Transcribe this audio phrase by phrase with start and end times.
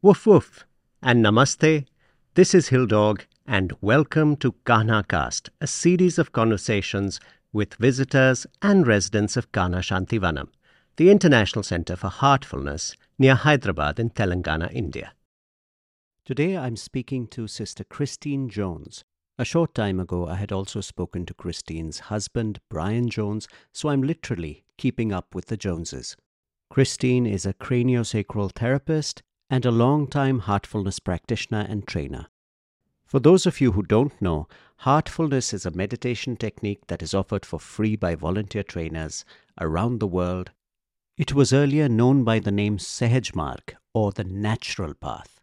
[0.00, 0.64] Woof woof
[1.02, 1.84] and namaste.
[2.34, 7.18] This is Hill Dog, and welcome to Kanha Cast, a series of conversations
[7.52, 10.50] with visitors and residents of Kanha Shantivanam,
[10.98, 15.14] the International Center for Heartfulness near Hyderabad in Telangana, India.
[16.24, 19.02] Today I'm speaking to Sister Christine Jones.
[19.36, 24.02] A short time ago, I had also spoken to Christine's husband, Brian Jones, so I'm
[24.02, 26.16] literally keeping up with the Joneses.
[26.70, 32.26] Christine is a craniosacral therapist and a long-time heartfulness practitioner and trainer.
[33.06, 34.46] For those of you who don't know,
[34.78, 39.24] heartfulness is a meditation technique that is offered for free by volunteer trainers
[39.58, 40.50] around the world.
[41.16, 45.40] It was earlier known by the name Sahaj Marg or the natural path.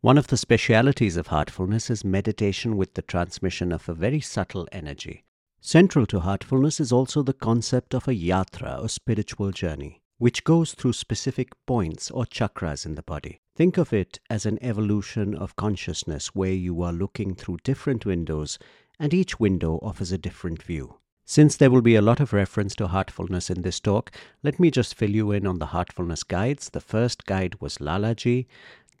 [0.00, 4.68] One of the specialities of heartfulness is meditation with the transmission of a very subtle
[4.72, 5.24] energy.
[5.60, 10.72] Central to heartfulness is also the concept of a yatra or spiritual journey which goes
[10.72, 13.42] through specific points or chakras in the body.
[13.54, 18.58] Think of it as an evolution of consciousness where you are looking through different windows
[18.98, 20.94] and each window offers a different view.
[21.26, 24.10] Since there will be a lot of reference to heartfulness in this talk,
[24.42, 26.70] let me just fill you in on the heartfulness guides.
[26.70, 28.46] The first guide was Lalaji,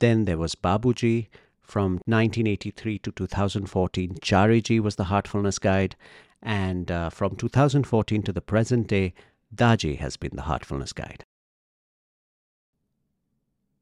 [0.00, 1.28] then there was Babuji.
[1.62, 5.96] From 1983 to 2014, Chariji was the heartfulness guide,
[6.42, 9.14] and uh, from 2014 to the present day,
[9.54, 11.24] Daji has been the Heartfulness Guide.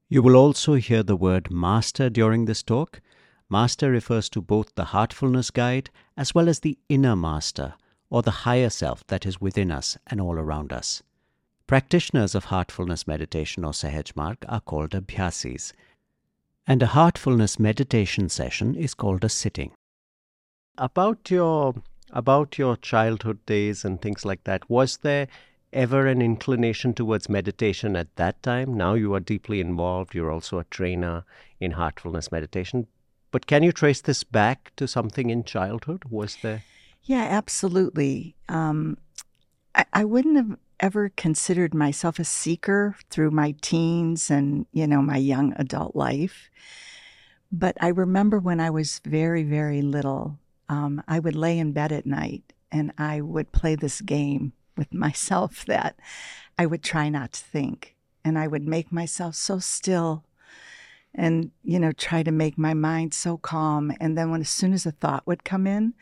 [0.08, 3.00] You will also hear the word Master during this talk.
[3.48, 7.74] Master refers to both the Heartfulness Guide as well as the inner Master,
[8.10, 11.02] or the higher self that is within us and all around us.
[11.66, 15.72] Practitioners of heartfulness meditation or Sahaj Marg are called abhyasis,
[16.66, 19.72] and a heartfulness meditation session is called a sitting.
[20.76, 21.74] About your
[22.10, 25.28] about your childhood days and things like that, was there
[25.72, 28.74] ever an inclination towards meditation at that time?
[28.74, 30.14] Now you are deeply involved.
[30.14, 31.24] You're also a trainer
[31.60, 32.86] in heartfulness meditation.
[33.30, 36.04] But can you trace this back to something in childhood?
[36.10, 36.62] Was there?
[37.04, 38.34] Yeah, absolutely.
[38.48, 38.98] Um,
[39.74, 45.00] I, I wouldn't have ever considered myself a seeker through my teens and, you know,
[45.00, 46.50] my young adult life.
[47.50, 50.38] But I remember when I was very, very little,
[50.68, 54.92] um, I would lay in bed at night and I would play this game with
[54.92, 55.98] myself that
[56.58, 60.24] I would try not to think and I would make myself so still
[61.14, 63.92] and you know try to make my mind so calm.
[64.00, 65.94] And then when as soon as a thought would come in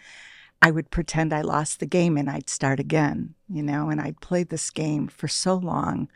[0.63, 4.21] I would pretend I lost the game and I'd start again you know and I'd
[4.21, 6.09] play this game for so long.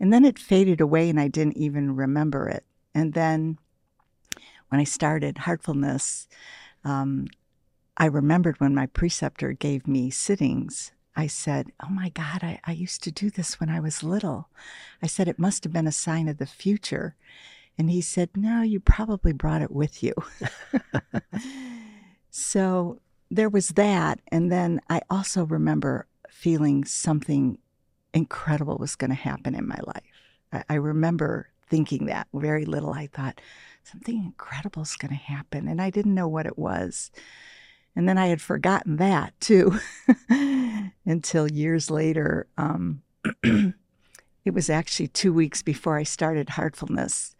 [0.00, 2.64] And then it faded away and I didn't even remember it.
[2.94, 3.58] And then
[4.68, 6.28] when I started heartfulness
[6.84, 7.26] um,
[7.96, 12.70] I remembered when my preceptor gave me sittings I said, Oh my God, I, I
[12.70, 14.48] used to do this when I was little.
[15.02, 17.16] I said, It must have been a sign of the future.
[17.76, 20.14] And he said, No, you probably brought it with you.
[22.30, 23.00] so
[23.32, 24.20] there was that.
[24.28, 27.58] And then I also remember feeling something
[28.14, 30.02] incredible was going to happen in my life.
[30.52, 32.92] I, I remember thinking that very little.
[32.92, 33.40] I thought,
[33.82, 35.66] something incredible is going to happen.
[35.66, 37.10] And I didn't know what it was.
[37.98, 39.76] And then I had forgotten that too
[41.04, 42.46] until years later.
[42.56, 43.02] Um,
[43.42, 47.34] it was actually two weeks before I started Heartfulness.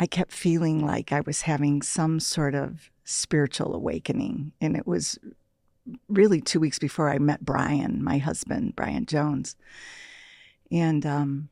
[0.00, 4.50] I kept feeling like I was having some sort of spiritual awakening.
[4.60, 5.16] And it was
[6.08, 9.54] really two weeks before I met Brian, my husband, Brian Jones.
[10.72, 11.50] And um,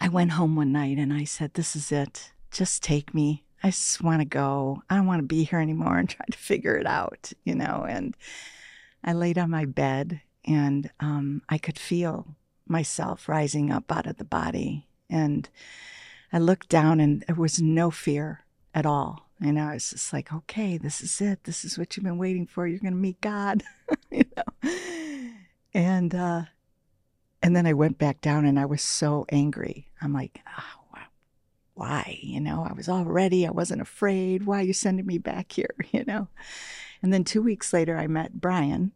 [0.00, 2.32] I went home one night and I said, This is it.
[2.50, 3.44] Just take me.
[3.62, 4.82] I just want to go.
[4.88, 7.86] I don't want to be here anymore and try to figure it out, you know.
[7.88, 8.16] And
[9.04, 14.16] I laid on my bed and um, I could feel myself rising up out of
[14.16, 14.86] the body.
[15.08, 15.48] And
[16.32, 18.44] I looked down and there was no fear
[18.74, 19.28] at all.
[19.42, 21.44] And I was just like, okay, this is it.
[21.44, 22.66] This is what you've been waiting for.
[22.66, 23.62] You're going to meet God,
[24.10, 24.70] you know.
[25.72, 26.42] And uh,
[27.42, 29.88] and then I went back down and I was so angry.
[30.02, 30.79] I'm like, oh,
[31.80, 32.18] why?
[32.20, 33.46] You know, I was all ready.
[33.46, 34.44] I wasn't afraid.
[34.44, 35.74] Why are you sending me back here?
[35.92, 36.28] You know?
[37.02, 38.92] And then two weeks later, I met Brian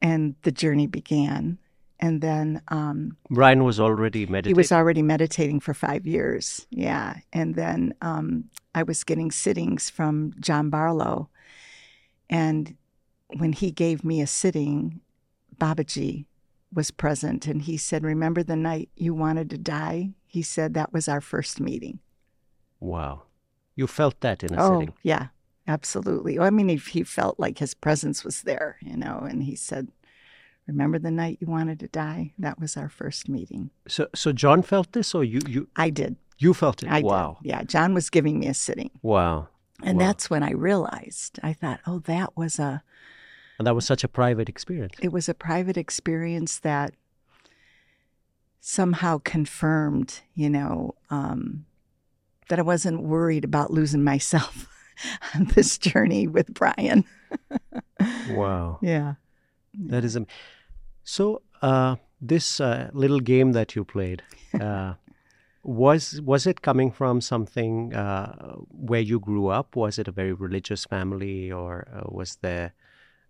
[0.00, 1.58] and the journey began.
[2.00, 4.56] And then um, Brian was already meditating.
[4.56, 6.66] He was already meditating for five years.
[6.70, 7.16] Yeah.
[7.34, 8.44] And then um,
[8.74, 11.28] I was getting sittings from John Barlow.
[12.30, 12.74] And
[13.36, 15.00] when he gave me a sitting,
[15.60, 16.24] Babaji
[16.72, 20.10] was present and he said, Remember the night you wanted to die?
[20.26, 22.00] He said that was our first meeting.
[22.80, 23.22] Wow.
[23.74, 24.94] You felt that in a oh, sitting?
[25.02, 25.28] Yeah,
[25.66, 26.38] absolutely.
[26.38, 29.88] I mean, he felt like his presence was there, you know, and he said,
[30.66, 32.34] Remember the night you wanted to die?
[32.38, 33.70] That was our first meeting.
[33.86, 35.40] So, so John felt this, or you?
[35.48, 35.68] you...
[35.76, 36.16] I did.
[36.36, 36.90] You felt it.
[36.90, 37.38] I wow.
[37.42, 37.48] did.
[37.48, 38.90] Yeah, John was giving me a sitting.
[39.00, 39.48] Wow.
[39.82, 40.06] And Wow.
[40.06, 41.38] that's when I realized.
[41.42, 42.82] I thought, "Oh, that was a
[43.58, 44.94] And that was such a private experience.
[45.02, 46.94] it was a private experience that
[48.60, 51.64] somehow confirmed, you know, um,
[52.48, 54.68] that I wasn't worried about losing myself
[55.34, 57.04] on this journey with Brian.
[58.30, 58.78] Wow.
[58.80, 59.14] Yeah.
[59.74, 60.26] That is am-
[61.02, 61.42] so.
[61.60, 64.22] Uh, this uh, little game that you played
[64.60, 64.94] uh,
[65.62, 69.76] was was it coming from something uh, where you grew up?
[69.76, 72.72] Was it a very religious family, or uh, was there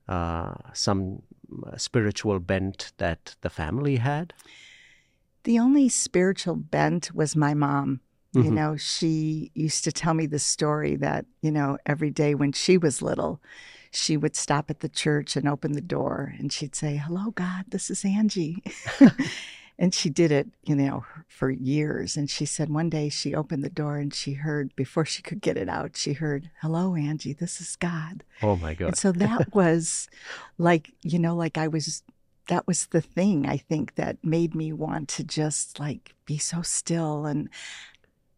[0.08, 1.22] uh, some
[1.66, 4.32] uh, spiritual bent that the family had?
[5.44, 8.00] The only spiritual bent was my mom.
[8.34, 8.54] You Mhm.
[8.54, 12.76] know, she used to tell me the story that, you know, every day when she
[12.76, 13.40] was little,
[13.90, 17.64] she would stop at the church and open the door and she'd say, Hello, God,
[17.70, 18.62] this is Angie.
[19.78, 22.16] and she did it, you know, for years.
[22.16, 25.40] And she said one day she opened the door and she heard, before she could
[25.40, 28.24] get it out, she heard, Hello, Angie, this is God.
[28.42, 28.86] Oh my God!
[28.88, 30.08] And so that was
[30.58, 32.02] like, you know, like I was,
[32.48, 36.62] that was the thing I think that made me want to just like be so
[36.62, 37.26] still.
[37.26, 37.48] And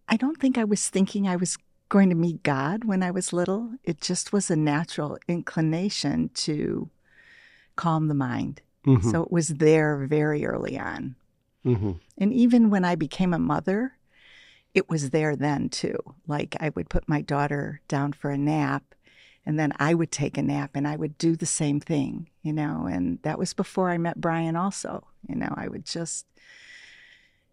[0.09, 1.57] I don't think I was thinking I was
[1.89, 3.73] going to meet God when I was little.
[3.85, 6.91] It just was a natural inclination to
[7.77, 8.61] calm the mind.
[8.87, 11.17] Mhm, So it was there very early on.
[11.65, 12.01] Mhm.
[12.19, 13.97] And even when I became a mother,
[14.75, 15.99] it was there then too.
[16.27, 18.95] Like I would put my daughter down for a nap
[19.47, 22.53] and then I would take a nap and I would do the same thing, you
[22.53, 25.07] know, and that was before I met Brian also.
[25.29, 26.27] You know, I would just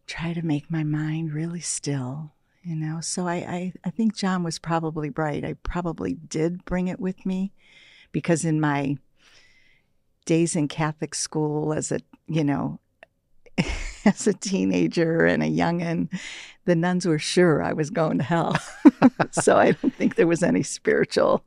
[0.05, 2.31] try to make my mind really still,
[2.63, 3.01] you know.
[3.01, 5.43] So I, I, I think John was probably right.
[5.43, 7.51] I probably did bring it with me
[8.11, 8.97] because in my
[10.25, 12.79] days in Catholic school as a, you know,
[14.13, 16.07] as a teenager and a youngin,
[16.65, 18.57] the nuns were sure I was going to hell.
[19.31, 21.43] so I don't think there was any spiritual,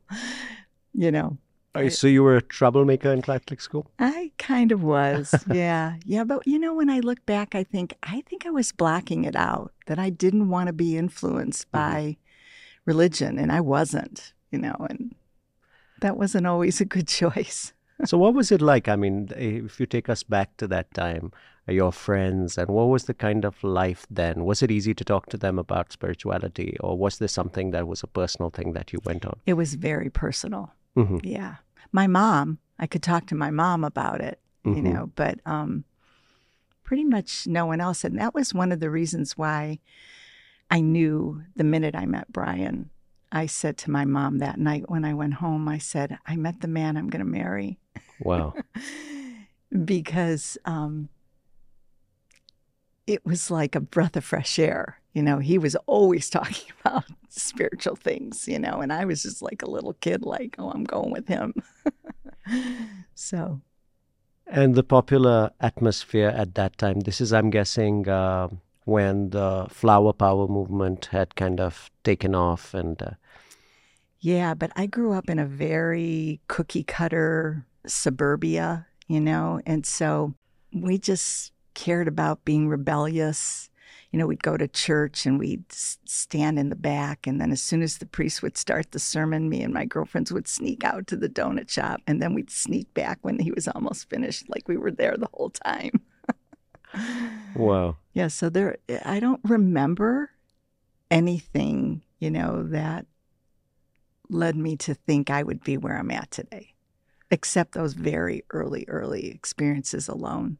[0.93, 1.37] you know.
[1.73, 3.85] Uh, So you were a troublemaker in Catholic school?
[3.99, 5.33] I kind of was.
[5.53, 5.95] Yeah.
[6.05, 9.23] Yeah, but you know when I look back I think I think I was blocking
[9.25, 12.17] it out that I didn't want to be influenced by
[12.85, 15.15] religion and I wasn't, you know, and
[16.01, 17.73] that wasn't always a good choice.
[18.05, 18.87] so what was it like?
[18.89, 21.31] I mean, if you take us back to that time,
[21.67, 24.43] your friends, and what was the kind of life then?
[24.45, 28.03] Was it easy to talk to them about spirituality, or was there something that was
[28.03, 29.39] a personal thing that you went on?
[29.45, 30.73] It was very personal.
[30.95, 31.55] hmm Yeah.
[31.91, 34.93] My mom, I could talk to my mom about it, you Mhm.
[34.93, 35.83] know, but um,
[36.83, 38.03] pretty much no one else.
[38.03, 39.79] And that was one of the reasons why
[40.69, 42.89] I knew the minute I met Brian.
[43.31, 46.61] I said to my mom that night when I went home, I said, I met
[46.61, 47.77] the man I'm going to marry
[48.19, 48.53] Wow.
[49.85, 51.09] because um,
[53.11, 54.97] it was like a breath of fresh air.
[55.13, 59.41] You know, he was always talking about spiritual things, you know, and I was just
[59.41, 61.53] like a little kid, like, oh, I'm going with him.
[63.15, 63.61] so,
[64.47, 68.47] And the popular atmosphere at that time, this is, I'm guessing, uh,
[68.85, 73.01] when the flower power movement had kind of taken off and.
[73.01, 73.11] Uh,
[74.19, 80.35] yeah, but I grew up in a very cookie cutter suburbia, you know, and so
[80.71, 83.69] we just cared about being rebellious.
[84.11, 87.25] You know, we'd go to church and we'd stand in the back.
[87.25, 90.33] And then as soon as the priest would start the sermon, me and my girlfriends
[90.33, 92.01] would sneak out to the donut shop.
[92.07, 95.29] And then we'd sneak back when he was almost finished, like we were there the
[95.33, 96.01] whole time.
[97.55, 97.95] wow.
[98.13, 100.31] Yeah, so there, I don't remember
[101.09, 103.05] anything, you know, that
[104.29, 106.73] led me to think I would be where I'm at today,
[107.29, 110.57] except those very early, early experiences alone.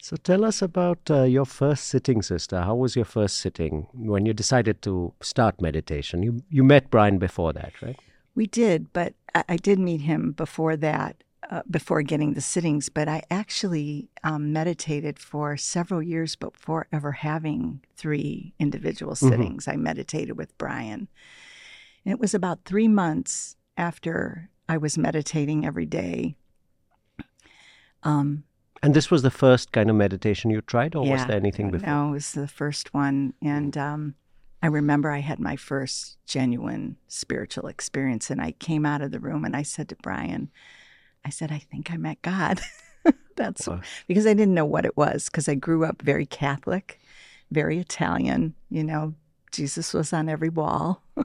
[0.00, 2.60] So tell us about uh, your first sitting, sister.
[2.62, 6.22] How was your first sitting when you decided to start meditation?
[6.22, 7.98] You you met Brian before that, right?
[8.34, 12.88] We did, but I, I did meet him before that, uh, before getting the sittings.
[12.88, 19.28] But I actually um, meditated for several years before ever having three individual Mhm.
[19.28, 19.66] sittings.
[19.66, 21.08] I meditated with Brian.
[22.04, 26.36] And it was about three months after I was meditating every day.
[28.04, 28.44] Um,
[28.82, 31.88] And this was the first kind of meditation you tried, or was there anything before?
[31.88, 33.34] no, it was the first one.
[33.42, 34.14] And um,
[34.62, 38.30] I remember I had my first genuine spiritual experience.
[38.30, 40.50] And I came out of the room and I said to Brian,
[41.24, 42.60] I said, I think I met God.
[43.36, 43.80] That's Wow.
[44.06, 47.00] because I didn't know what it was because I grew up very Catholic,
[47.50, 48.54] very Italian.
[48.70, 49.14] You know,
[49.52, 51.02] Jesus was on every wall.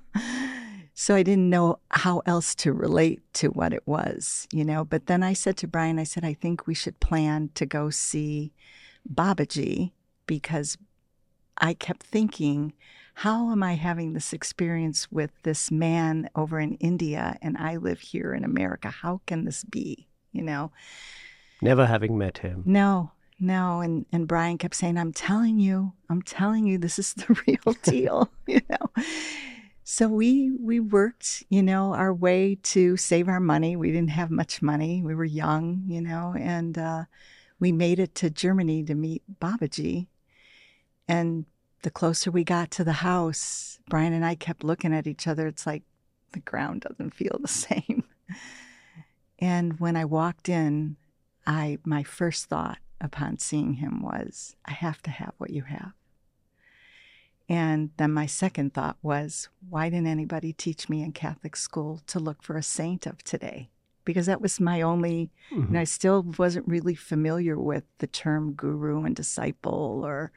[0.93, 4.85] so I didn't know how else to relate to what it was, you know.
[4.85, 7.89] But then I said to Brian, I said, I think we should plan to go
[7.89, 8.53] see
[9.11, 9.91] Babaji
[10.27, 10.77] because
[11.57, 12.73] I kept thinking,
[13.15, 17.99] how am I having this experience with this man over in India and I live
[17.99, 18.89] here in America?
[18.89, 20.07] How can this be?
[20.31, 20.71] You know?
[21.61, 22.63] Never having met him.
[22.65, 23.81] No, no.
[23.81, 27.75] And and Brian kept saying, I'm telling you, I'm telling you, this is the real
[27.83, 29.03] deal, you know.
[29.95, 33.75] So we we worked, you know, our way to save our money.
[33.75, 35.03] We didn't have much money.
[35.03, 37.03] We were young, you know, and uh,
[37.59, 40.07] we made it to Germany to meet Babaji.
[41.07, 41.45] And
[41.83, 45.45] the closer we got to the house, Brian and I kept looking at each other.
[45.45, 45.83] It's like
[46.31, 48.03] the ground doesn't feel the same.
[49.37, 50.95] And when I walked in,
[51.45, 55.93] I my first thought upon seeing him was, I have to have what you have.
[57.49, 62.19] And then my second thought was, why didn't anybody teach me in Catholic school to
[62.19, 63.69] look for a saint of today?
[64.05, 65.69] Because that was my only, Mhm.
[65.69, 70.31] and I still wasn't really familiar with the term guru and disciple, or,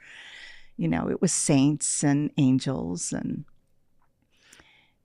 [0.76, 3.44] you know, it was saints and angels, and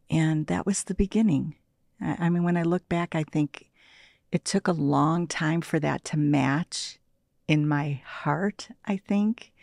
[0.10, 1.55] and that was the beginning.
[2.01, 3.70] I, I mean, when I look back, I think
[4.31, 7.00] it took a long time for that to match
[7.48, 8.70] in my heart.
[8.86, 9.53] I think,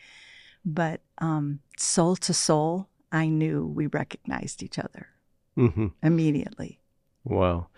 [0.74, 5.08] but um, soul to soul, I knew we recognized each other
[5.56, 5.88] mm-hmm.
[6.02, 6.80] immediately.
[7.24, 7.68] Wow.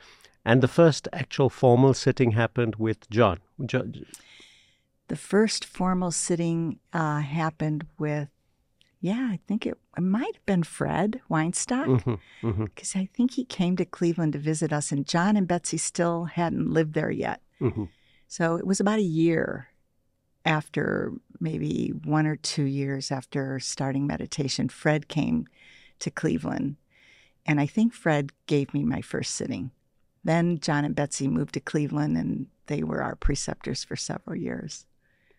[0.45, 3.39] And the first actual formal sitting happened with John.
[3.65, 3.93] Jo-
[5.09, 8.29] The first formal sitting uh, happened with,
[9.01, 11.87] yeah, I think it, it might have been Fred Weinstock.
[11.87, 15.49] Mhm, mhm, because I think he came to Cleveland to visit us, and John and
[15.49, 17.43] Betsy still hadn't lived there yet.
[17.61, 17.89] mhm.
[18.29, 19.70] So it was about a year
[20.45, 25.47] after, maybe one or two years after starting meditation, Fred came
[25.99, 26.77] to Cleveland.
[27.47, 29.71] And I think Fred gave me my first sitting.
[30.25, 34.87] Then John and Betsy moved to Cleveland, and they were our preceptors for several years.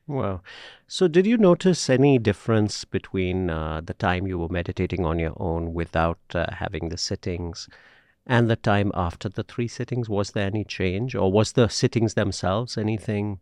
[0.07, 0.41] Wow.
[0.87, 5.33] So, did you notice any difference between uh, the time you were meditating on your
[5.37, 7.69] own without uh, having the sittings
[8.25, 10.09] and the time after the three sittings?
[10.09, 13.39] Was there any change, or was the sittings themselves anything?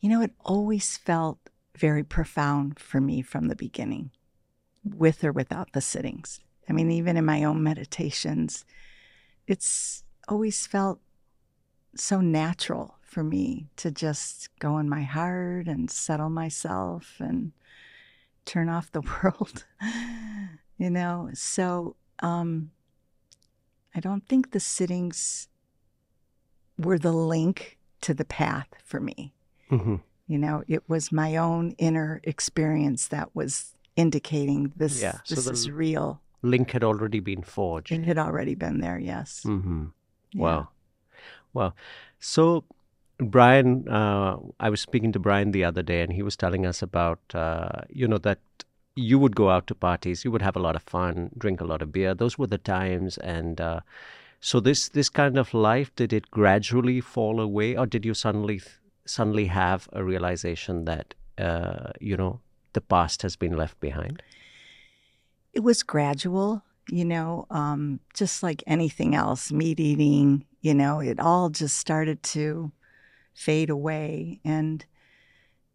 [0.00, 1.38] You know, it always felt
[1.76, 4.10] very profound for me from the beginning,
[4.84, 6.40] with or without the sittings.
[6.68, 8.64] I mean, even in my own meditations,
[9.46, 11.00] it's always felt
[11.96, 17.52] so natural for me to just go in my heart and settle myself and
[18.44, 19.64] turn off the world,
[20.76, 21.30] you know?
[21.32, 22.70] So, um,
[23.94, 25.48] I don't think the sittings
[26.78, 29.34] were the link to the path for me.
[29.70, 29.96] Hmm
[30.26, 35.44] You know, it was my own inner experience that was indicating this Yeah, so this
[35.44, 36.20] the- is real.
[36.42, 37.90] Link had already been forged.
[37.90, 39.42] It had already been there, yes.
[39.42, 39.86] hmm
[40.32, 40.42] Yeah.
[40.42, 40.68] Wow.
[41.54, 41.72] Wow.
[42.20, 42.64] So,
[43.18, 46.82] Brian, uh, I was speaking to Brian the other day, and he was telling us
[46.82, 48.38] about, uh, you know, that
[48.94, 51.64] you would go out to parties, you would have a lot of fun, drink a
[51.64, 52.14] lot of beer.
[52.14, 53.80] Those were the times, and uh,
[54.40, 58.60] so this this kind of life did it gradually fall away, or did you suddenly
[59.08, 62.40] suddenly have a realization that uh, you know
[62.72, 64.22] the past has been left behind?
[65.52, 71.18] It was gradual, you know, um, just like anything else, meat eating, you know, it
[71.18, 72.72] all just started to
[73.34, 74.40] fade away.
[74.44, 74.84] And,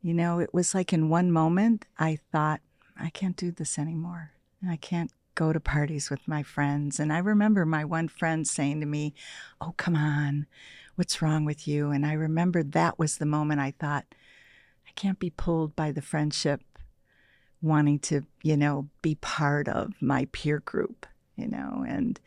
[0.01, 2.61] you know, it was like in one moment, I thought,
[2.99, 4.31] I can't do this anymore.
[4.67, 6.99] I can't go to parties with my friends.
[6.99, 9.13] And I remember my one friend saying to me,
[9.59, 10.45] Oh, come on,
[10.95, 11.91] what's wrong with you?
[11.91, 14.05] And I remember that was the moment I thought,
[14.87, 16.61] I can't be pulled by the friendship
[17.61, 22.19] wanting to, you know, be part of my peer group, you know, and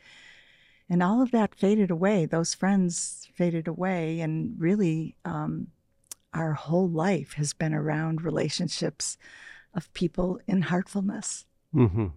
[0.89, 2.25] and all of that faded away.
[2.25, 5.67] Those friends faded away, and really, um,
[6.33, 9.17] our whole life has been around relationships
[9.73, 11.45] of people in heartfulness.
[11.73, 12.07] hmm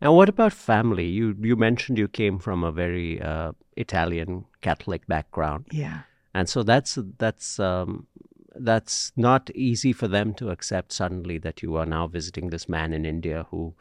[0.00, 1.06] and what about family?
[1.06, 6.00] You you mentioned you came from a very uh, Italian Catholic background, Yeah,
[6.34, 8.06] and so that's that's um,
[8.54, 12.92] that's not easy for them to accept suddenly that you are now visiting this man
[12.92, 13.74] in India who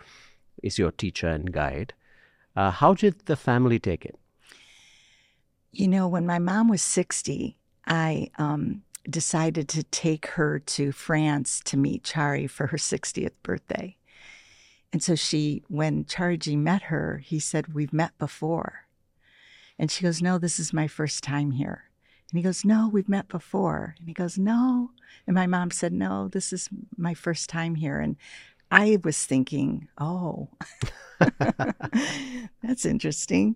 [0.63, 1.93] is your teacher and guide.
[2.55, 4.17] Uh, how did the family take it?
[5.75, 11.60] you know, when my mom was sixty, I um, decided to take her to France
[11.65, 13.98] to meet Chari for her sixtieth birthday.
[14.94, 18.88] And so she, when Charji met her, he said, We've met before.
[19.77, 21.86] And she goes, No, this is my first time here.
[22.32, 23.96] And he goes, No, we've met before.
[24.00, 24.92] And he goes, No.
[25.27, 28.00] And my mom said, No, this is my first time here.
[28.00, 28.15] And
[28.72, 30.50] I was thinking, Oh,
[32.62, 33.56] that's interesting.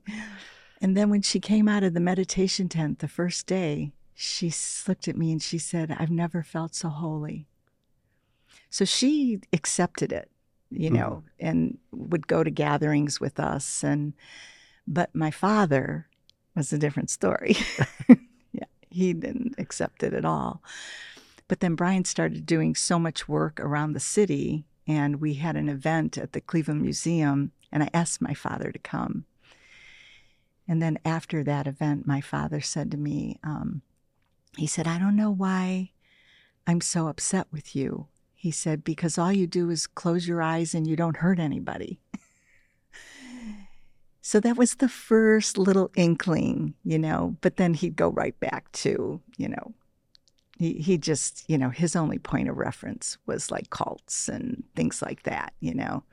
[0.81, 4.51] And then when she came out of the meditation tent the first day, she
[4.88, 7.48] looked at me and she said, I've never felt so holy.
[8.69, 10.29] So she accepted it,
[10.71, 13.83] you know, and would go to gatherings with us.
[13.83, 14.13] And,
[14.88, 16.07] but my father
[16.55, 17.55] was a different story.
[18.51, 20.61] yeah, he didn't accept it at all.
[21.47, 25.67] But then Brian started doing so much work around the city, and we had an
[25.69, 29.25] event at the Cleveland Museum, and I asked my father to come.
[30.67, 33.81] And then after that event, my father said to me, um,
[34.55, 35.91] he said, I don't know why
[36.67, 38.07] I'm so upset with you.
[38.39, 42.00] He said, because all you do is close your eyes and you don't hurt anybody.
[44.22, 48.72] so that was the first little inkling, you know, but then he'd go right back
[48.72, 49.74] to, you know,
[50.58, 55.01] he, he just, you know, his only point of reference was like cults and things
[55.01, 56.03] like that, you know.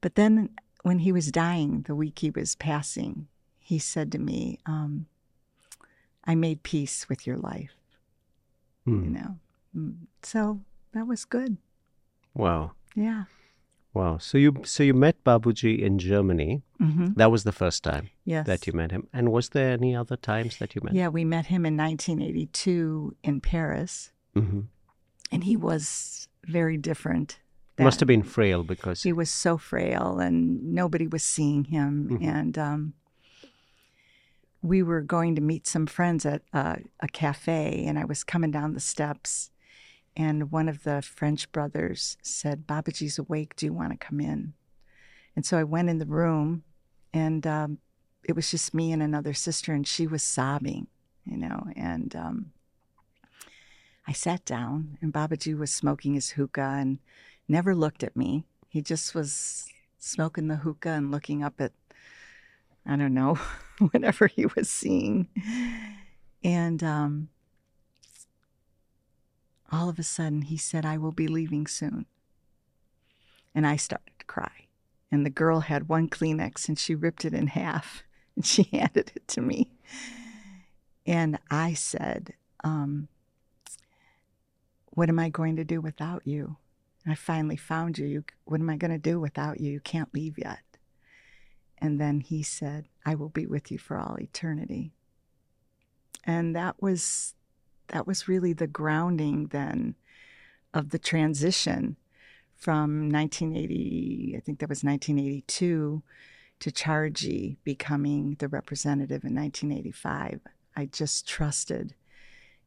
[0.00, 0.50] But then
[0.82, 3.26] when he was dying, the week he was passing,
[3.58, 5.06] he said to me, um,
[6.24, 7.74] I made peace with your life,
[8.84, 9.04] Hmm.
[9.04, 9.38] you know.
[9.76, 10.60] Mm, So
[10.96, 11.56] that was good.
[12.34, 12.72] Wow.
[12.94, 13.24] Yeah.
[13.94, 14.18] Wow.
[14.18, 16.62] So you so you met Babuji in Germany.
[16.78, 18.46] hmm That was the first time Yes.
[18.46, 19.02] that you met him.
[19.12, 20.94] And was there any other times that you met?
[20.94, 24.60] Yeah, we met him in 1982 in Paris, hmm
[25.32, 27.40] and he was very different.
[27.78, 32.22] Must have been frail because he was so frail and nobody was seeing him Mhm.
[32.38, 32.92] and um,
[34.62, 38.50] we were going to meet some friends at uh, a cafe and i was coming
[38.50, 39.50] down the steps
[40.16, 43.54] and one of the french brothers said babaji's awake.
[43.56, 44.54] Do you want to come in?
[45.34, 46.64] And so i went in the room
[47.12, 47.78] and um,
[48.24, 50.86] it was just me and another sister and she was sobbing
[51.24, 52.52] you know and um,
[54.06, 56.98] i sat down and babaji was smoking his hookah and
[57.48, 58.44] never looked at me.
[58.68, 59.66] He just was
[59.98, 61.72] smoking the hookah and looking up at,
[62.84, 63.38] I don't know,
[63.90, 65.28] whatever he was seeing.
[66.42, 67.28] And um,
[69.70, 72.06] all of a sudden, he said, I will be leaving soon.
[73.54, 74.66] And I started to cry.
[75.10, 78.04] And the girl had one Kleenex and she ripped it in half
[78.36, 79.70] and she handed it to me.
[81.06, 83.08] And I said, um,
[84.90, 86.56] What am I going to do without you?
[87.06, 88.06] I finally found you.
[88.06, 88.24] you.
[88.44, 89.72] What am I going to do without you?
[89.72, 90.60] You can't leave yet.
[91.78, 94.92] And then he said, I will be with you for all eternity.
[96.24, 97.34] And that was
[97.88, 99.94] that was really the grounding then
[100.74, 101.96] of the transition
[102.54, 106.02] from 1980, I think that was 1982,
[106.58, 110.40] to Charji becoming the representative in 1985.
[110.74, 111.94] I just trusted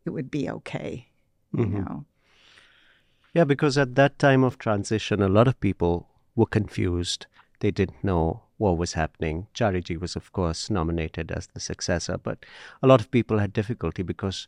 [0.05, 1.09] it would be okay,
[1.53, 1.71] you Mhm.
[1.71, 2.05] know.
[3.33, 7.27] Yeah, because at that time of transition, a lot of people were confused.
[7.59, 9.47] They didn't know what was happening.
[9.53, 12.45] Chariji was, of course, nominated as the successor, but
[12.81, 14.47] a lot of people had difficulty because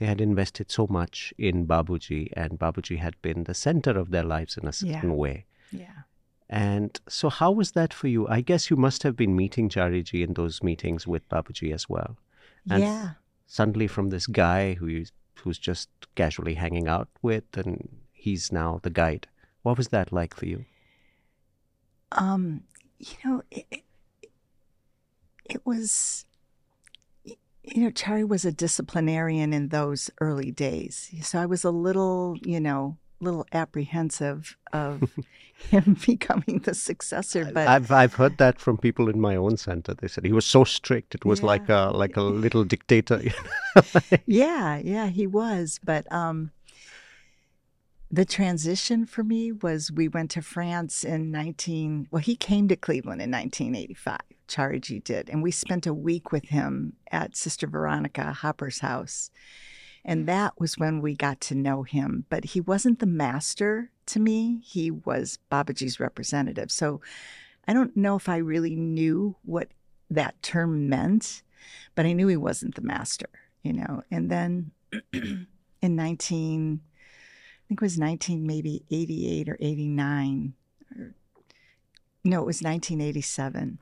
[0.00, 4.24] they had invested so much in Babuji, and Babuji had been the center of their
[4.24, 5.22] lives in a certain Yeah.
[5.24, 5.44] way.
[5.70, 5.98] Yeah.
[6.48, 8.26] And so, how was that for you?
[8.26, 12.16] I guess you must have been meeting Chariji in those meetings with Babuji as well.
[12.70, 13.10] And yeah.
[13.46, 15.04] Suddenly, from this guy who you,
[15.42, 19.28] who's just casually hanging out with, and he's now the guide.
[19.62, 20.64] What was that like for you?
[22.12, 22.62] Um,
[22.98, 23.84] you know, it, it,
[25.44, 26.24] it was,
[27.72, 31.10] you know, Chariji was a disciplinarian in those early days.
[31.22, 35.02] So I was a little, you know, little apprehensive of
[35.70, 37.50] him becoming the successor.
[37.52, 39.94] But I've I've heard that from people in my own center.
[39.94, 43.22] They said he was so strict; it was like a like a little dictator.
[44.26, 45.78] yeah, yeah, he was.
[45.84, 46.50] But um,
[48.10, 52.08] the transition for me was we went to France in 19.
[52.10, 54.18] Well, he came to Cleveland in 1985.
[54.50, 59.30] Chariji did, and we spent a week with him at Sister Veronica Hopper's house.
[60.04, 62.24] And that was when we got to know him.
[62.30, 66.72] But he wasn't the master to me, he was Babaji's representative.
[66.72, 67.00] So
[67.68, 69.68] I don't know if I really knew what
[70.10, 71.42] that term meant,
[71.94, 73.28] but I knew he wasn't the master,
[73.62, 74.02] you know.
[74.10, 74.72] And then
[75.12, 75.46] in
[75.82, 80.54] 19, I think it was 19, maybe 88 or 89,
[80.98, 81.14] or
[82.24, 83.78] no, it was 1987.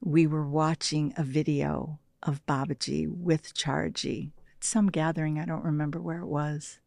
[0.00, 6.00] We were watching a video of Babaji with Charji at some gathering, I don't remember
[6.00, 6.78] where it was.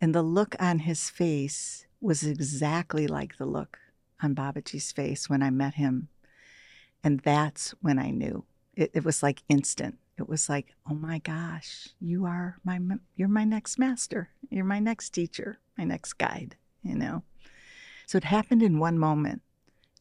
[0.00, 3.78] And the look on his face was exactly like the look
[4.22, 6.08] on Babaji's face when I met him.
[7.02, 8.44] And that's when I knew.
[8.74, 9.98] It, it was like instant.
[10.18, 12.78] It was like, oh my gosh, you are my
[13.16, 14.30] you're my next master.
[14.48, 17.24] You're my next teacher, my next guide, you know.
[18.06, 19.42] So it happened in one moment,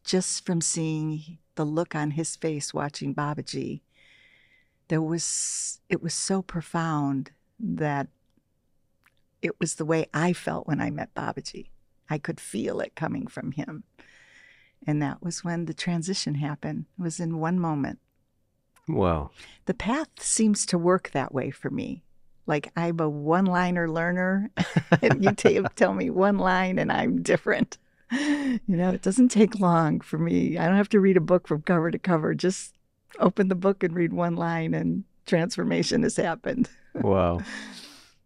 [0.03, 3.81] just from seeing the look on his face watching Babaji
[4.87, 8.07] there was it was so profound that
[9.41, 11.69] it was the way I felt when I met Babaji.
[12.09, 13.83] I could feel it coming from him.
[14.85, 16.85] And that was when the transition happened.
[16.99, 17.99] It was in one moment.
[18.87, 19.31] Wow.
[19.65, 22.03] The path seems to work that way for me.
[22.45, 24.51] Like I'm a one liner learner.
[25.01, 27.77] and you t- tell me one line and I'm different.
[28.67, 30.57] You know, it doesn't take long for me.
[30.57, 32.35] I don't have to read a book from cover to cover.
[32.35, 32.75] Just
[33.19, 36.69] open the book and read one line and transformation has happened.
[36.93, 37.39] wow.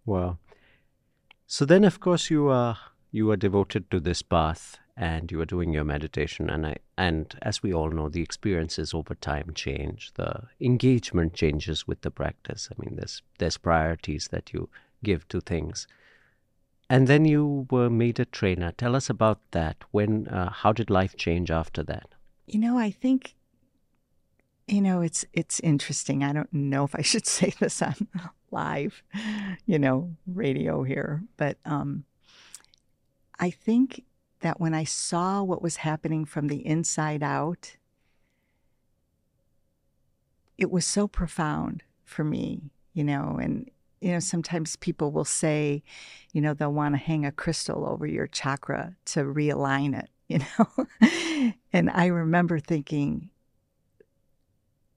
[0.06, 0.38] Wow.
[1.45, 2.78] So then of course you are
[3.12, 7.34] you are devoted to this path and you are doing your meditation and I and
[7.41, 12.69] as we all know the experiences over time change the engagement changes with the practice
[12.71, 14.69] I mean there's there's priorities that you
[15.04, 15.88] give to things
[16.89, 18.71] and then you were made a trainer.
[18.71, 19.84] Tell us about that.
[19.91, 22.15] When uh, how did life change after that?
[22.45, 23.36] You know I think
[24.67, 26.23] you know it's it's interesting.
[26.23, 27.82] I don't know if I should say this.
[27.82, 27.95] On
[28.50, 29.04] live
[29.65, 31.23] you know radio here.
[31.36, 32.06] But um
[33.39, 34.04] I think
[34.41, 37.76] that when I saw what was happening from the inside out,
[40.58, 43.69] it was so profound for me, you know, and
[44.01, 45.83] you know, sometimes people will say,
[46.31, 50.39] you know, they'll want to hang a crystal over your chakra to realign it, you
[50.39, 51.57] know.
[51.73, 53.29] and I remember thinking,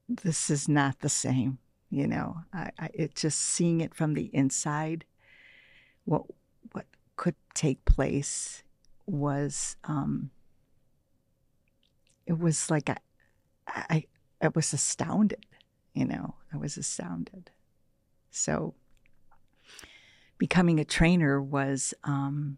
[0.08, 1.58] this is not the same,
[1.88, 2.38] you know.
[2.52, 5.04] I, I, it just seeing it from the inside,
[6.04, 6.22] what
[6.72, 6.86] what
[7.16, 8.64] could take place
[9.06, 10.30] was um,
[12.26, 12.96] it was like I,
[13.68, 14.04] I
[14.42, 15.46] I was astounded,
[15.94, 17.50] you know, I was astounded.
[18.30, 18.74] So
[20.40, 22.57] becoming a trainer was um,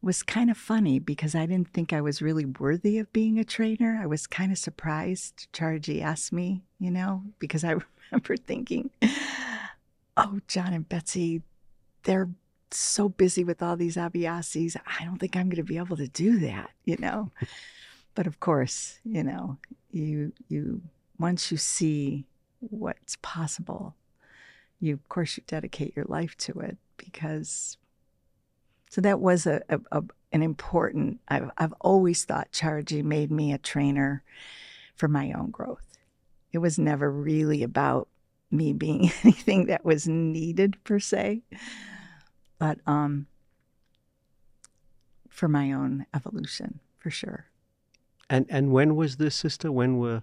[0.00, 3.44] was kind of funny because I didn't think I was really worthy of being a
[3.44, 3.98] trainer.
[4.00, 7.74] I was kind of surprised Charji asked me, you know, because I
[8.10, 8.90] remember thinking,
[10.16, 11.42] "Oh, John and Betsy,
[12.04, 12.30] they're
[12.70, 14.76] so busy with all these abhyasis.
[14.86, 17.32] I don't think I'm going to be able to do that, you know.
[18.14, 19.58] but of course, you know,
[19.90, 20.82] you you
[21.18, 22.26] once you see
[22.60, 23.96] what's possible,
[24.80, 27.76] you of course you dedicate your life to it because.
[28.90, 31.20] So that was a, a, a an important.
[31.28, 34.24] I've I've always thought Charji made me a trainer
[34.96, 35.82] for my own growth.
[36.52, 38.08] It was never really about
[38.50, 41.42] me being anything that was needed per se
[42.60, 43.26] but um,
[45.28, 47.46] for my own evolution, for sure.
[48.28, 49.72] And and when was this, sister?
[49.72, 50.22] When were?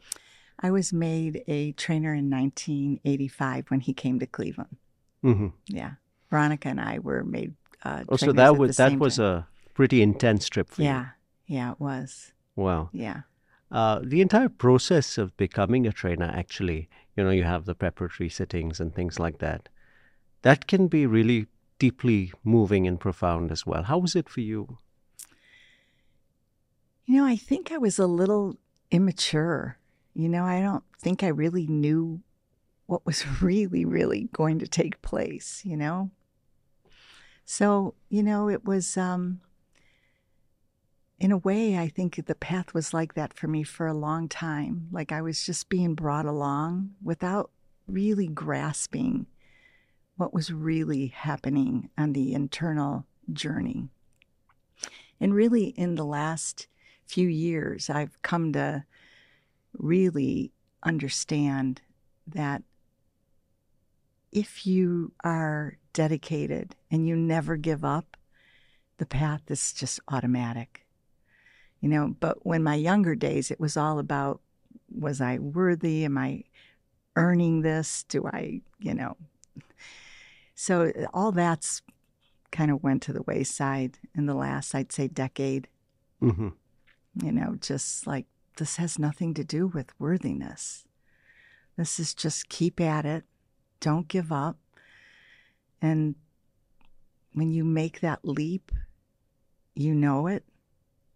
[0.60, 4.78] I was made a trainer in 1985 when he came to Cleveland.
[5.24, 5.48] Mm-hmm.
[5.68, 5.92] Yeah,
[6.30, 7.54] Veronica and I were made.
[7.84, 9.26] Uh, oh, so that was that was time.
[9.26, 10.88] a pretty intense trip for yeah.
[10.88, 11.06] you.
[11.46, 12.34] Yeah, yeah, it was.
[12.56, 12.90] Wow.
[12.92, 13.22] Yeah.
[13.72, 18.30] Uh, the entire process of becoming a trainer, actually, you know, you have the preparatory
[18.30, 19.70] sittings and things like that.
[20.42, 21.48] That can be really
[21.80, 23.84] deeply moving and profound as well.
[23.84, 24.78] How was it for you?
[27.06, 28.58] You know, I think I was a little
[28.92, 29.78] immature.
[30.18, 32.22] You know, I don't think I really knew
[32.88, 36.10] what was really, really going to take place, you know?
[37.46, 39.42] So, you know, it was, um,
[41.20, 44.28] in a way, I think the path was like that for me for a long
[44.28, 44.88] time.
[44.92, 47.52] Like I was just being brought along without
[47.88, 49.28] really grasping
[50.16, 53.90] what was really happening on the internal journey.
[55.20, 56.68] And really, in the last
[57.06, 58.84] few years, I've come to
[59.78, 60.52] really
[60.84, 61.82] understand
[62.28, 62.64] that
[64.32, 68.18] if you are dedicated and you never give up,
[68.98, 70.86] the path is just automatic.
[71.80, 74.42] You know, but when my younger days, it was all about
[74.90, 76.06] was I worthy?
[76.06, 76.44] Am I
[77.16, 78.04] earning this?
[78.04, 79.18] Do I, you know,
[80.56, 81.82] so all that's
[82.52, 85.68] kind of went to the wayside in the last, I'd say, decade.
[86.22, 86.50] Mm-hmm.
[87.24, 88.26] You know, just like
[88.58, 90.86] this has nothing to do with worthiness.
[91.78, 93.24] This is just keep at it,
[93.80, 94.58] don't give up.
[95.82, 96.16] And
[97.34, 98.72] when you make that leap,
[99.76, 100.44] you know it.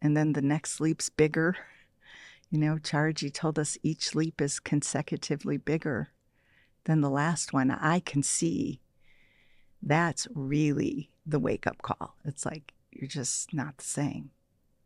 [0.02, 1.58] And then the next leap's bigger.
[2.54, 6.10] You know, Charji told us each leap is consecutively bigger
[6.84, 7.72] than the last one.
[7.72, 8.82] I can see
[9.82, 12.18] that's really the wake up call.
[12.26, 14.32] It's like you're just not the same.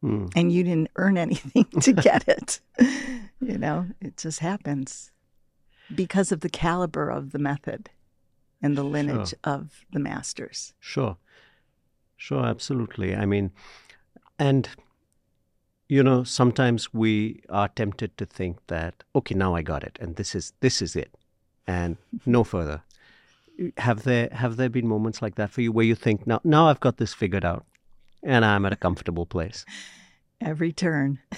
[0.03, 0.31] Mm.
[0.35, 2.59] And you didn't earn anything to get it.
[3.41, 5.11] you know, it just happens
[5.93, 7.89] because of the caliber of the method
[8.61, 9.39] and the lineage sure.
[9.43, 10.73] of the masters.
[10.79, 11.17] Sure.
[12.17, 13.15] Sure, absolutely.
[13.15, 13.51] I mean,
[14.39, 14.69] and
[15.87, 20.15] you know, sometimes we are tempted to think that okay, now I got it and
[20.15, 21.13] this is this is it
[21.67, 22.81] and no further
[23.77, 26.67] have there have there been moments like that for you where you think now now
[26.67, 27.65] I've got this figured out
[28.25, 29.65] and I'm at a comfortable place?
[30.41, 31.19] Every turn.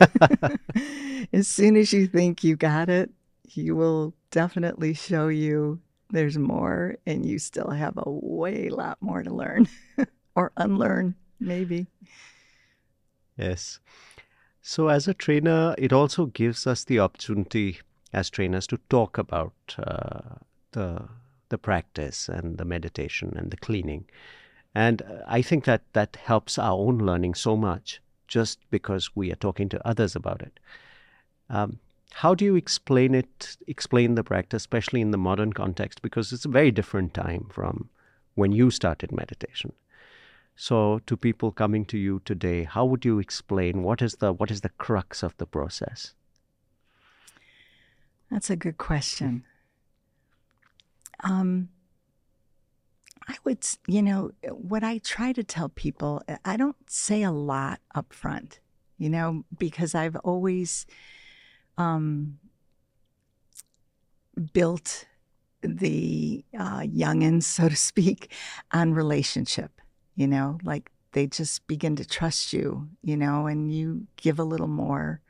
[1.32, 3.10] as soon as you think you got it,
[3.42, 9.22] he will definitely show you there's more and you still have a way lot more
[9.22, 9.68] to learn
[10.34, 11.86] or unlearn maybe.
[13.36, 13.80] Yes.
[14.62, 17.78] So as a trainer, it also gives us the opportunity
[18.12, 20.36] as trainers to talk about uh,
[20.72, 21.08] the
[21.50, 24.04] the practice and the meditation and the cleaning.
[24.78, 29.32] And uh, I think that that helps our own learning so much just because we
[29.32, 30.60] are talking to others about it.
[31.50, 31.80] Um,
[32.12, 36.00] how do you explain it, explain the practice, especially in the modern context?
[36.00, 37.88] Because it's a very different time from
[38.36, 39.72] when you started meditation.
[40.54, 44.50] So, to people coming to you today, how would you explain what is the what
[44.52, 46.14] is the crux of the process?
[48.30, 49.42] That's a good question.
[51.24, 51.68] Um,
[53.28, 57.80] I would, you know, what I try to tell people, I don't say a lot
[57.94, 58.60] up front,
[58.96, 60.86] you know, because I've always
[61.76, 62.38] um,
[64.54, 65.04] built
[65.60, 68.32] the uh, youngins, so to speak,
[68.72, 69.80] on relationship,
[70.14, 74.44] you know, like they just begin to trust you, you know, and you give a
[74.44, 75.20] little more.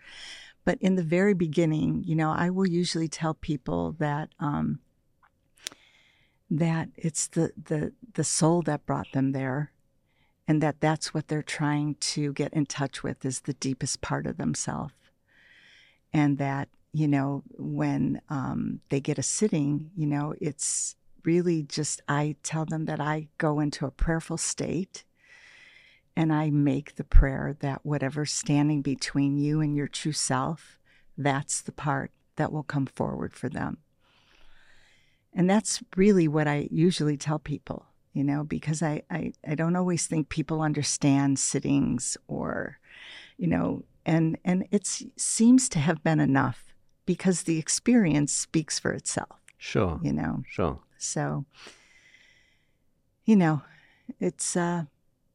[0.65, 4.81] But in the very beginning, you know, I will usually tell people that um,
[6.51, 9.73] that it's the the the soul that brought them there
[10.47, 14.27] and that that's what they're trying to get in touch with is the deepest part
[14.27, 14.95] of themselves
[16.13, 22.01] and that you know when um, they get a sitting you know it's really just
[22.09, 25.05] i tell them that i go into a prayerful state
[26.17, 30.79] and i make the prayer that whatever's standing between you and your true self
[31.19, 33.77] that's the part that will come forward for them
[35.35, 39.77] and that's really what I usually tell people, you know, because I, I, I don't
[39.77, 42.79] always think people understand sittings or,
[43.37, 44.87] you know, and and it
[45.17, 49.39] seems to have been enough because the experience speaks for itself.
[49.59, 50.01] Sure.
[50.03, 50.43] You know.
[50.49, 50.79] Sure.
[50.97, 51.45] So,
[53.25, 53.63] you know,
[54.19, 54.85] it's uh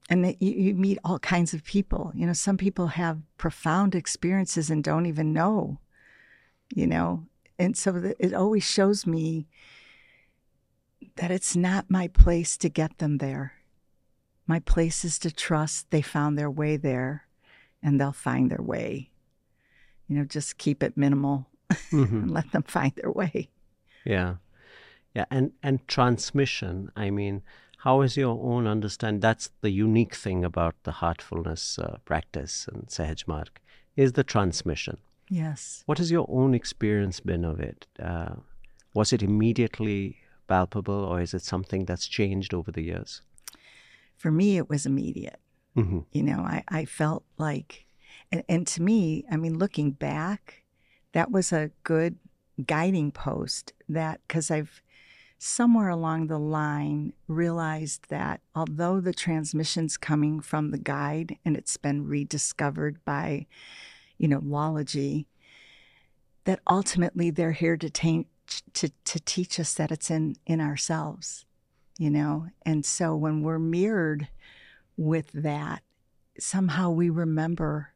[0.10, 2.12] and it, you, you meet all kinds of people.
[2.15, 5.79] You know, some people have profound experiences and don't even know,
[6.73, 7.27] you know,
[7.58, 9.47] and so it always shows me
[11.15, 13.54] that it's not my place to get them there.
[14.47, 17.28] My place is to trust they found their way there
[17.82, 19.10] and they'll find their way.
[20.08, 22.04] You know, just keep it minimal mm-hmm.
[22.23, 23.49] and let them find their way.
[24.06, 24.36] Yeah.
[25.13, 25.26] Yeah.
[25.30, 27.43] And, and transmission, I mean,
[27.80, 29.21] how is your own understand?
[29.21, 33.60] That's the unique thing about the heartfulness uh, practice and Sahaj Marg
[33.95, 34.97] is the transmission.
[35.30, 35.84] Yes.
[35.86, 37.88] What has your own experience been of it?
[38.02, 38.36] Uh,
[38.93, 40.17] was it immediately
[40.53, 43.23] palpable, or is it something that's changed over the years?
[44.17, 45.39] For me, it was immediate.
[45.75, 46.01] Mm-hmm.
[46.11, 47.87] You know, I, I felt like,
[48.31, 50.63] and, and to me, I mean, looking back,
[51.13, 52.17] that was a good
[52.67, 54.81] guiding post that, because I've
[55.39, 61.77] somewhere along the line realized that although the transmission's coming from the guide and it's
[61.77, 63.45] been rediscovered by,
[64.17, 65.25] you know, Lalaji,
[66.45, 68.27] that ultimately they're here to taint
[68.73, 71.45] to, to teach us that it's in, in ourselves,
[71.97, 72.47] you know?
[72.65, 74.27] And so when we're mirrored
[74.97, 75.81] with that,
[76.39, 77.93] somehow we remember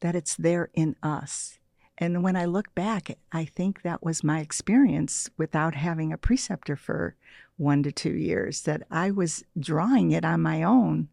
[0.00, 1.58] that it's there in us.
[1.98, 6.76] And when I look back, I think that was my experience without having a preceptor
[6.76, 7.16] for
[7.56, 11.08] one to two years, that I was drawing it on my own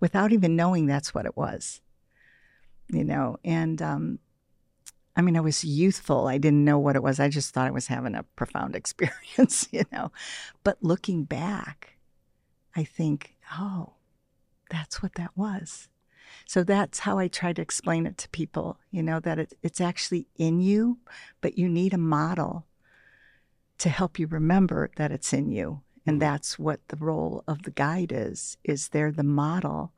[0.00, 1.80] without even knowing that's what it was.
[2.88, 4.18] You know, and um,
[5.16, 6.28] I mean, I was youthful.
[6.28, 7.18] I didn't know what it was.
[7.18, 10.12] I just thought I was having a profound experience, you know.
[10.62, 11.96] But looking back,
[12.74, 13.94] I think, oh,
[14.70, 15.88] that's what that was.
[16.44, 19.80] So that's how I try to explain it to people, you know, that it, it's
[19.80, 20.98] actually in you,
[21.40, 22.66] but you need a model
[23.78, 25.82] to help you remember that it's in you.
[26.06, 26.20] And mm-hmm.
[26.20, 29.92] that's what the role of the guide is, is they're the model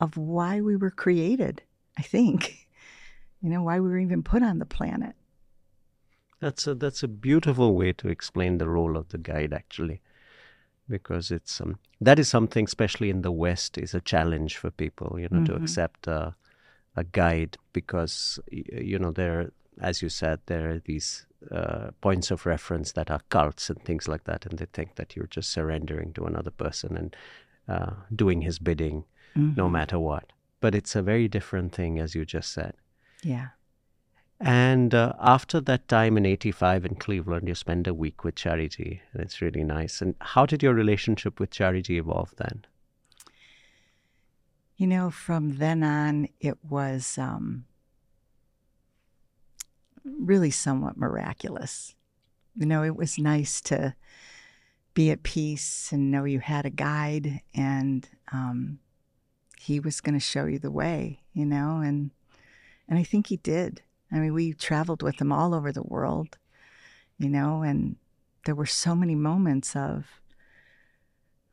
[0.00, 1.62] of why we were created,
[1.98, 2.68] I think
[3.42, 5.14] you know, why we were even put on the planet.
[6.40, 10.00] That's a that's a beautiful way to explain the role of the guide, actually,
[10.88, 15.18] because it's um, that is something, especially in the West, is a challenge for people,
[15.18, 15.56] you know, mm-hmm.
[15.56, 16.34] to accept a,
[16.96, 22.46] a guide because you know there, as you said, there are these uh, points of
[22.46, 26.12] reference that are cults and things like that, and they think that you're just surrendering
[26.14, 27.16] to another person and
[27.68, 29.04] uh, doing his bidding,
[29.36, 29.54] mm-hmm.
[29.56, 30.32] no matter what.
[30.60, 32.74] But it's a very different thing, as you just said.
[33.22, 33.48] Yeah.
[34.40, 39.00] And uh, after that time in 85 in Cleveland, you spend a week with Chariji,
[39.12, 40.00] and it's really nice.
[40.00, 42.64] And how did your relationship with Chariji evolve then?
[44.78, 47.66] You know, from then on, it was um,
[50.04, 51.94] really somewhat miraculous.
[52.56, 53.94] You know, it was nice to
[54.94, 58.78] be at peace and know you had a guide and um,
[59.58, 62.10] he was going to show you the way, you know, and
[62.90, 63.82] and I think he did.
[64.12, 66.36] I mean, we traveled with him all over the world,
[67.18, 67.94] you know, and
[68.44, 70.20] there were so many moments of,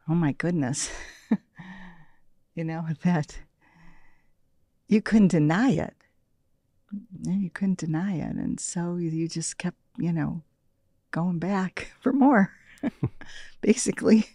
[0.10, 0.90] oh my goodness,
[2.56, 3.40] you know, that
[4.88, 5.94] you couldn't deny it.
[7.24, 8.36] You couldn't deny it.
[8.36, 10.42] And so you just kept, you know,
[11.12, 12.52] going back for more,
[13.62, 14.26] basically.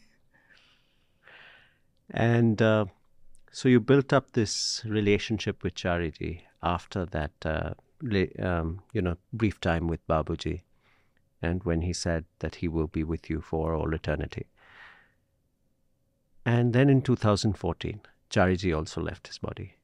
[2.10, 2.84] And uh,
[3.50, 7.74] so you built up this relationship with Chariji after that, uh,
[8.38, 10.62] um, you know, brief time with Babuji,
[11.40, 14.46] and when he said that he will be with you for all eternity.
[16.44, 19.74] And then in 2014, Chariji also left his body.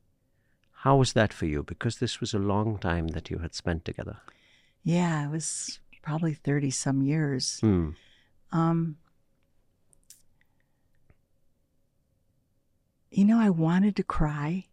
[0.82, 1.62] How was that for you?
[1.62, 4.18] Because this was a long time that you had spent together.
[4.84, 7.60] Yeah, it was probably 30 some years.
[7.62, 7.94] Mm.
[8.52, 8.96] Um,
[13.10, 14.66] you know, I wanted to cry,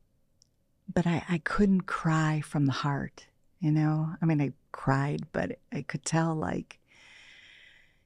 [0.94, 3.28] but I, I couldn't cry from the heart.
[3.60, 6.80] You know, I mean, I cried, but I could tell like,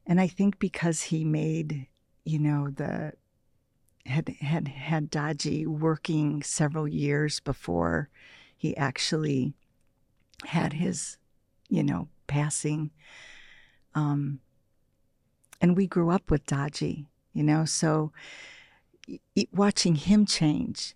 [0.06, 1.88] and I think because he made,
[2.24, 3.14] you know, the
[4.06, 8.10] had had had Daji working several years before
[8.56, 9.54] he actually
[10.46, 11.18] had his,
[11.68, 12.92] you know, passing.
[13.94, 14.40] Um,
[15.62, 18.12] and we grew up with Daji, you know, so
[19.52, 20.96] watching him change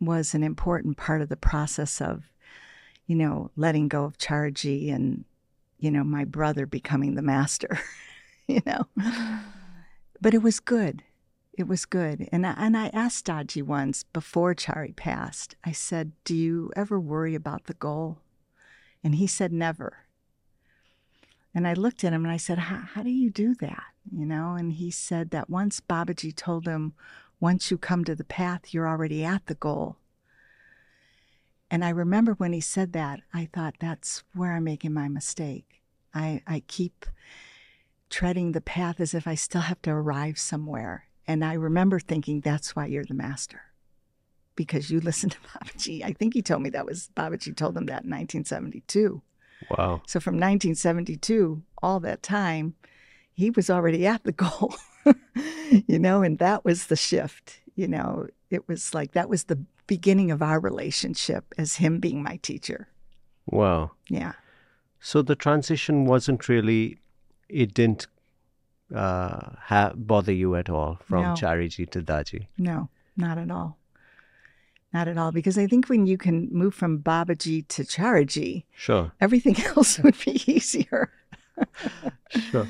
[0.00, 2.24] was an important part of the process of,
[3.06, 5.24] you know, letting go of Chariji and,
[5.78, 7.80] you know, my brother becoming the master,
[8.46, 8.86] you know.
[10.20, 11.02] But it was good.
[11.56, 12.28] It was good.
[12.30, 17.00] And I, and I asked Daji once before Chari passed, I said, Do you ever
[17.00, 18.18] worry about the goal?
[19.02, 20.04] And he said, Never.
[21.54, 23.82] And I looked at him and I said, How do you do that?
[24.10, 26.94] You know, and he said that once Babaji told him
[27.40, 29.96] once you come to the path, you're already at the goal.
[31.70, 35.82] And I remember when he said that, I thought that's where I'm making my mistake.
[36.14, 37.04] I, I keep
[38.10, 41.04] treading the path as if I still have to arrive somewhere.
[41.26, 43.60] And I remember thinking, that's why you're the master.
[44.56, 46.02] Because you listen to Babaji.
[46.02, 49.22] I think he told me that was Babaji told him that in 1972.
[49.70, 50.02] Wow.
[50.06, 52.74] So from 1972, all that time,
[53.34, 54.74] he was already at the goal.
[55.86, 57.60] you know, and that was the shift.
[57.74, 62.22] You know, it was like that was the beginning of our relationship as him being
[62.22, 62.88] my teacher.
[63.46, 63.92] Wow.
[64.08, 64.32] Yeah.
[65.00, 66.98] So the transition wasn't really,
[67.48, 68.06] it didn't
[68.94, 71.34] uh, ha- bother you at all from no.
[71.34, 72.46] Chariji to Daji?
[72.58, 73.78] No, not at all.
[74.92, 75.32] Not at all.
[75.32, 80.16] Because I think when you can move from Babaji to Chariji, sure, everything else would
[80.24, 81.12] be easier.
[82.30, 82.66] sure.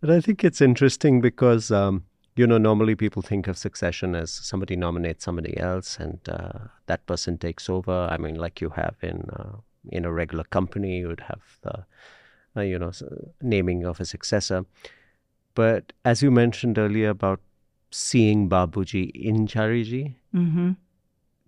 [0.00, 2.04] But I think it's interesting because, um,
[2.36, 7.04] you know, normally people think of succession as somebody nominates somebody else and uh, that
[7.06, 8.08] person takes over.
[8.10, 9.56] I mean, like you have in uh,
[9.90, 11.84] in a regular company, you would have the,
[12.56, 12.92] uh, you know,
[13.40, 14.64] naming of a successor.
[15.54, 17.40] But as you mentioned earlier about
[17.90, 20.72] seeing Babuji in Chariji, mm-hmm.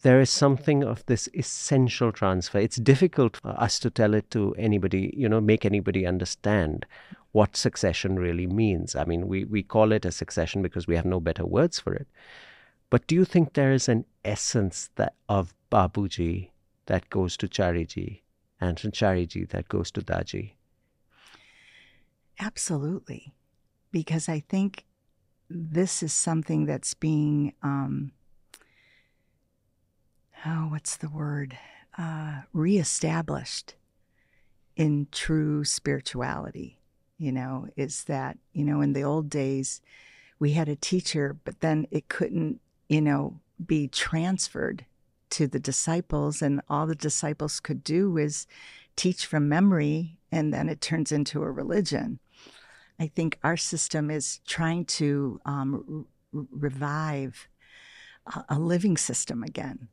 [0.02, 2.58] There is something of this essential transfer.
[2.58, 6.86] It's difficult for us to tell it to anybody, you know, make anybody understand
[7.32, 8.96] what succession really means.
[8.96, 11.94] I mean, we, we call it a succession because we have no better words for
[11.94, 12.08] it.
[12.88, 16.50] But do you think there is an essence that of Babuji
[16.86, 18.22] that goes to Chariji
[18.60, 20.52] and from Chariji that goes to Daji?
[22.40, 23.32] Absolutely.
[23.92, 24.84] Because I think
[25.48, 28.12] this is something that's being, um,
[30.46, 31.59] oh, what's the word?
[31.98, 33.74] Uh, reestablished
[34.76, 36.81] in true spirituality
[37.20, 39.82] you know, is that, you know, in the old days,
[40.38, 44.86] we had a teacher, but then it couldn't, you know, be transferred
[45.28, 46.41] to the disciples.
[46.41, 48.47] And all the disciples could do was
[48.97, 52.18] teach from memory, and then it turns into a religion.
[52.99, 57.49] I think our system is trying to um, revive
[58.49, 59.88] a living system again.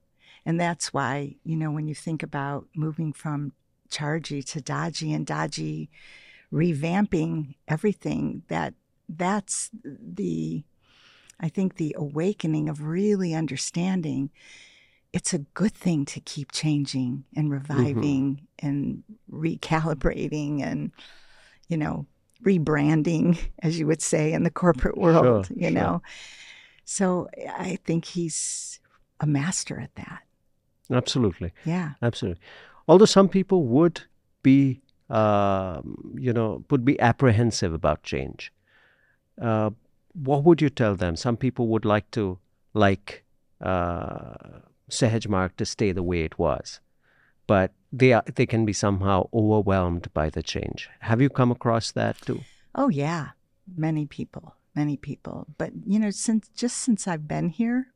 [0.47, 3.51] And that's why, you know, when you think about moving from
[3.89, 5.89] Chariji to Daji and Daji
[6.51, 8.73] revamping everything that
[9.09, 10.63] that's the
[11.41, 14.29] i think the awakening of really understanding
[15.13, 18.67] it's a good thing to keep changing and reviving mm-hmm.
[18.67, 20.91] and recalibrating and,
[21.67, 22.05] you know,
[22.43, 25.71] rebranding, as you would say in the corporate world, Sure, you sure.
[25.71, 26.01] know.
[26.85, 28.79] So I think he's
[29.19, 30.23] a master at that.
[30.91, 31.51] Absolutely.
[31.65, 31.91] Yeah.
[32.01, 32.41] Absolutely.
[32.87, 34.01] Although some people would
[34.43, 38.51] be, um, you know, would be apprehensive about change.
[39.41, 39.71] Uh,
[40.13, 41.15] what would you tell them?
[41.15, 42.39] Some people would like to,
[42.73, 43.23] like
[43.61, 46.79] uh, Sahaj Marg, to stay the way it was,
[47.45, 50.89] but they are, they can be somehow overwhelmed by the change.
[51.01, 52.41] Have you come across that too?
[52.73, 53.29] Oh yeah,
[53.75, 55.45] many people, many people.
[55.57, 57.87] But you know, since just since I've been here,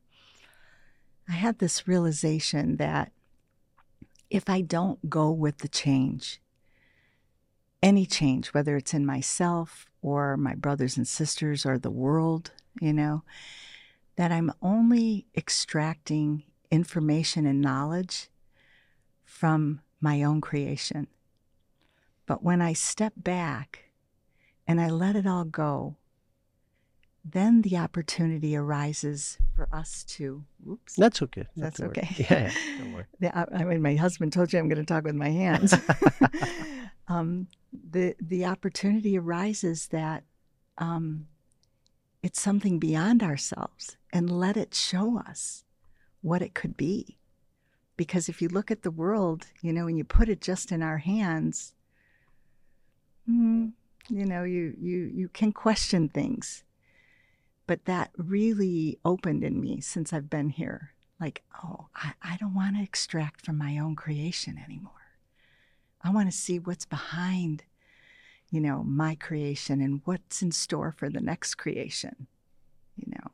[1.28, 3.11] I had this realization that
[4.30, 6.41] if I don't go with the change,
[7.84, 12.93] any change, whether it's in myself or my brothers and sisters or the world, you
[12.93, 13.24] know,
[14.15, 18.30] that I'm only extracting information and knowledge
[19.24, 21.07] from my own creation.
[22.26, 23.91] But when I step back
[24.67, 25.97] and I let it all go,
[27.24, 30.95] then the opportunity arises for us to, Oops.
[30.95, 31.45] That's okay.
[31.55, 32.07] That's okay.
[32.17, 33.05] Yeah, yeah, don't worry.
[33.24, 35.74] I I mean, my husband told you I'm going to talk with my hands.
[37.07, 37.47] um,
[37.91, 40.24] the the opportunity arises that
[40.78, 41.28] um,
[42.24, 45.63] it's something beyond ourselves, and let it show us
[46.22, 47.17] what it could be.
[47.97, 50.82] Because if you look at the world, you know, and you put it just in
[50.82, 51.74] our hands,
[53.28, 53.67] hmm,
[54.09, 56.63] you know, you you you can question things.
[57.72, 60.91] But that really opened in me since I've been here
[61.22, 64.91] like, oh, I, I don't want to extract from my own creation anymore.
[66.01, 67.63] I want to see what's behind,
[68.49, 72.28] you know, my creation and what's in store for the next creation.
[72.97, 73.32] You know,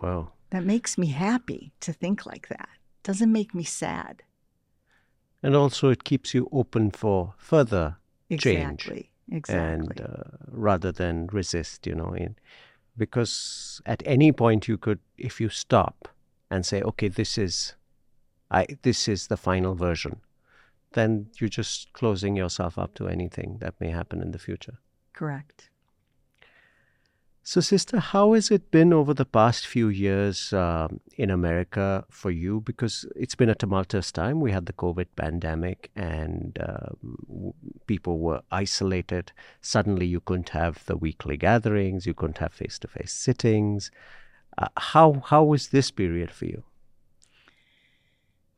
[0.00, 0.32] Wow.
[0.48, 2.70] that makes me happy to think like that.
[3.02, 4.22] Doesn't make me sad.
[5.42, 7.98] And also, it keeps you open for further
[8.30, 8.86] Change.
[8.86, 9.10] Exactly.
[9.30, 9.58] Exactly.
[9.58, 12.36] and uh, rather than resist, you know, in,
[12.98, 16.08] because at any point you could, if you stop
[16.50, 17.74] and say, okay, this is,
[18.50, 20.20] I, this is the final version,
[20.92, 24.78] then you're just closing yourself up to anything that may happen in the future.
[25.12, 25.70] Correct.
[27.50, 32.30] So, sister, how has it been over the past few years um, in America for
[32.30, 32.60] you?
[32.60, 34.42] Because it's been a tumultuous time.
[34.42, 37.54] We had the COVID pandemic, and um, w-
[37.86, 39.32] people were isolated.
[39.62, 42.06] Suddenly, you couldn't have the weekly gatherings.
[42.06, 43.90] You couldn't have face-to-face sittings.
[44.58, 46.64] Uh, how how was this period for you?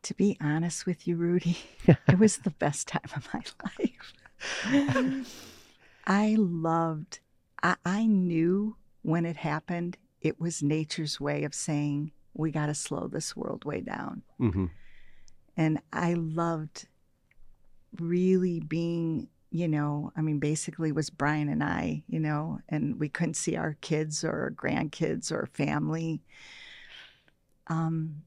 [0.03, 3.43] To be honest with you, Rudy, it was the best time of my
[3.79, 5.27] life.
[6.09, 7.21] I loved,
[7.63, 12.75] I, I knew when it happened, it was nature's way of saying, we got to
[12.75, 14.23] slow this world way down.
[14.39, 14.67] hmm
[15.57, 16.87] And I loved
[17.99, 23.01] really being, you know, I mean, basically it was Brian and I, you know, and
[23.01, 26.23] we couldn't see our kids or grandkids or family.
[27.67, 28.23] Um,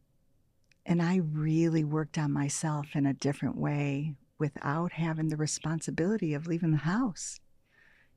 [0.86, 6.47] and I really worked on myself in a different way without having the responsibility of
[6.47, 7.39] leaving the house.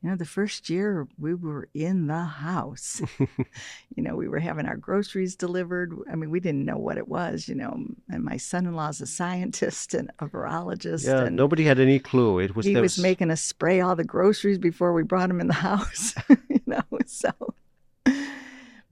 [0.03, 3.01] You know, the first year we were in the house.
[3.19, 5.95] you know, we were having our groceries delivered.
[6.11, 7.77] I mean, we didn't know what it was, you know.
[8.09, 11.07] And my son in law's a scientist and a virologist.
[11.07, 12.39] Yeah, and nobody had any clue.
[12.39, 15.41] It was he there was making us spray all the groceries before we brought them
[15.41, 16.15] in the house.
[16.29, 17.31] you know, so.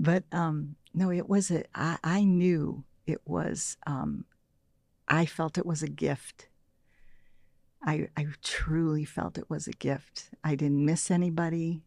[0.00, 1.64] But um, no, it was a.
[1.74, 3.76] I, I knew it was.
[3.86, 4.24] Um,
[5.06, 6.48] I felt it was a gift.
[7.84, 10.30] I I truly felt it was a gift.
[10.42, 11.82] I didn't miss anybody.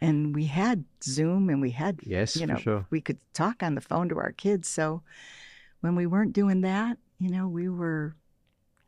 [0.00, 2.86] And we had Zoom, and we had yes, you know sure.
[2.90, 4.68] we could talk on the phone to our kids.
[4.68, 5.02] So
[5.80, 8.14] when we weren't doing that, you know, we were.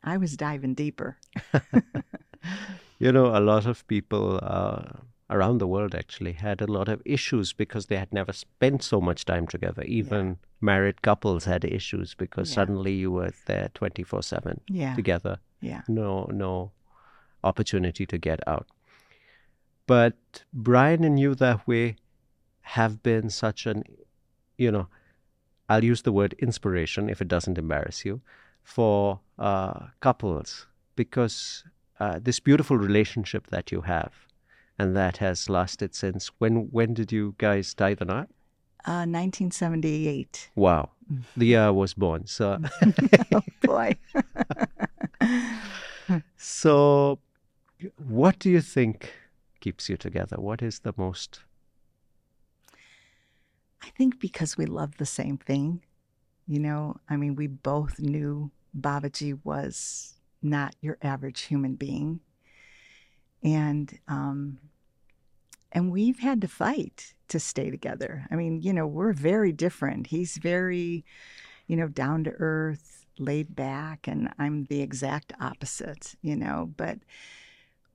[0.03, 1.17] I was diving deeper.
[3.01, 4.83] You know, a lot of people uh,
[5.27, 9.01] around the world actually had a lot of issues because they had never spent so
[9.01, 9.81] much time together.
[9.87, 12.55] Even married couples had issues because Yeah.
[12.55, 15.39] suddenly you were there 24 7 Yeah, together.
[15.59, 15.81] yeah.
[15.87, 16.71] No, no
[17.43, 18.67] opportunity to get out.
[19.87, 21.95] But Brian and you that way
[22.61, 23.83] have been such an,
[24.57, 24.87] you know,
[25.67, 28.21] I'll use the word inspiration if it doesn't embarrass you,
[28.63, 31.63] for uh, couples because
[31.99, 34.13] uh, this beautiful relationship that you have
[34.77, 38.29] and that has lasted since when when did you guys tie the knot?
[38.85, 40.49] Uh, 1978.
[40.55, 40.89] Wow.
[41.37, 42.25] The year I was born.
[42.25, 42.59] So
[43.33, 43.97] oh boy.
[46.37, 47.19] so
[47.97, 49.13] what do you think
[49.59, 50.37] keeps you together?
[50.37, 51.41] What is the most
[53.83, 55.81] I think because we love the same thing.
[56.47, 62.19] You know, I mean, we both knew Babaji was not your average human being.
[63.43, 64.59] And, um,
[65.71, 68.27] and we've had to fight to stay together.
[68.29, 70.07] I mean, you know, we're very different.
[70.07, 71.05] He's very,
[71.67, 76.73] you know, down to earth, laid back, and I'm the exact opposite, you know.
[76.75, 76.99] But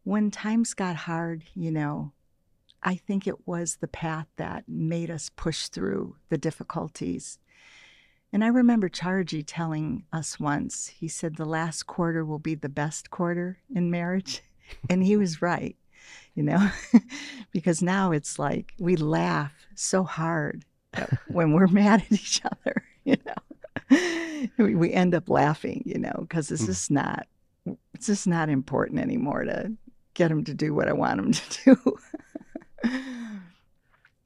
[0.05, 2.13] when times got hard, you know,
[2.83, 7.39] I think it was the path that made us push through the difficulties.
[8.33, 12.69] And I remember Chariji telling us once, he said, the last quarter will be the
[12.69, 14.43] best quarter in marriage.
[14.91, 15.77] and he was right,
[16.35, 16.71] you know,
[17.53, 20.65] because now it's like we laugh so hard
[21.29, 24.49] when we're mad at each other, you know.
[24.59, 26.67] we, we end up laughing, you know, because it's hmm.
[26.67, 27.27] just not,
[27.95, 29.73] it's just not important anymore to
[30.15, 31.77] get them to do what I want them to
[32.83, 32.91] do.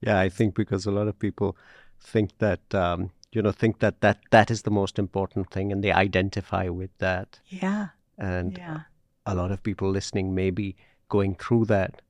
[0.01, 1.55] yeah, I think because a lot of people
[1.99, 5.83] think that um, you know think that that that is the most important thing, and
[5.83, 7.39] they identify with that.
[7.49, 7.89] Yeah.
[8.17, 8.81] And yeah.
[9.25, 10.75] a lot of people listening may be
[11.11, 12.01] going through that,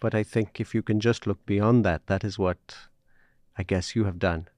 [0.00, 2.76] but I think if you can just look beyond that, that is what
[3.56, 4.48] I guess you have done.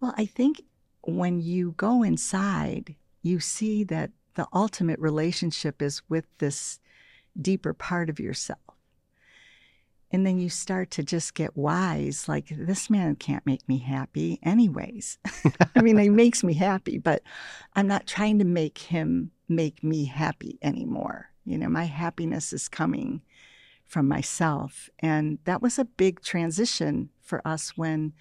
[0.00, 0.62] Well, I think
[1.02, 6.80] when you go inside, you see that the ultimate relationship is with this
[7.40, 8.58] deeper part of yourself.
[10.10, 14.40] And then you start to just get wise like, this man can't make me happy,
[14.42, 15.18] anyways.
[15.76, 17.22] I mean, he makes me happy, but
[17.76, 21.29] I'm not trying to make him make me happy anymore.
[21.50, 23.22] You know, my happiness is coming
[23.86, 24.88] from myself.
[25.00, 28.12] And that was a big transition for us when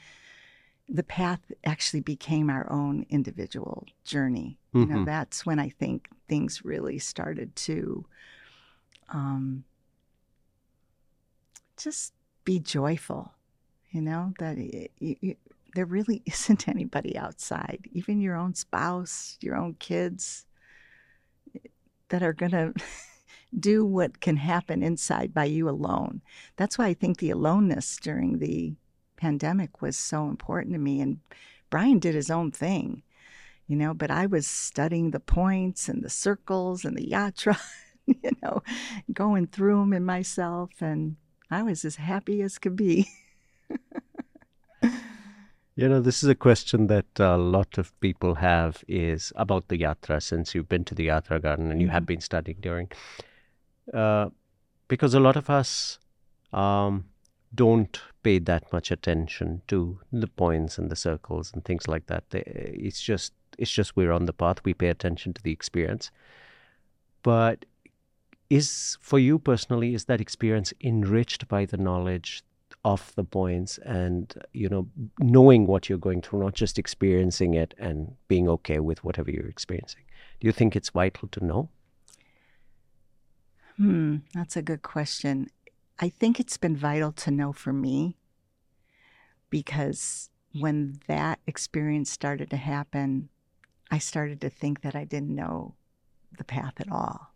[0.87, 4.57] the path actually became our own individual journey.
[4.73, 4.79] Mm-hmm.
[4.79, 5.05] You know, mm-hmm.
[5.05, 8.03] that's when I think things really started to
[9.09, 9.63] um,
[11.77, 12.13] just
[12.45, 13.33] be joyful,
[13.91, 15.35] you know, that it, you,
[15.75, 20.47] there really isn't anybody outside, even your own spouse, your own kids,
[22.09, 22.73] that are going to
[23.57, 26.21] do what can happen inside by you alone.
[26.55, 28.75] That's why I think the aloneness during the
[29.17, 31.01] pandemic was so important to me.
[31.01, 31.19] And
[31.69, 33.03] Brian did his own thing,
[33.67, 37.59] you know, but I was studying the points and the circles and the yatra,
[38.05, 38.63] you know,
[39.11, 41.15] going through them in myself and
[41.51, 43.09] I was as happy as could be.
[45.75, 49.77] you know, this is a question that a lot of people have is about the
[49.77, 51.93] yatra since you've been to the yatra garden and you mm-hmm.
[51.93, 52.89] have been studying during.
[53.93, 54.29] Uh,
[54.87, 55.99] because a lot of us
[56.51, 57.05] um,
[57.53, 62.23] don't pay that much attention to the points and the circles and things like that.
[62.31, 64.63] It's just it's just we're on the path.
[64.63, 66.11] We pay attention to the experience.
[67.23, 67.65] But
[68.49, 72.43] is for you personally is that experience enriched by the knowledge
[72.85, 74.87] of the points and you know
[75.19, 79.47] knowing what you're going through not just experiencing it and being okay with whatever you're
[79.47, 80.01] experiencing
[80.39, 81.69] do you think it's vital to know
[83.79, 85.47] hmm that's a good question
[85.99, 88.17] i think it's been vital to know for me
[89.49, 93.29] because when that experience started to happen
[93.89, 95.75] i started to think that i didn't know
[96.37, 97.29] the path at all